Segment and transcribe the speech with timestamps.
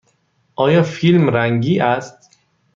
[0.55, 2.39] آیا فیلم رنگی است؟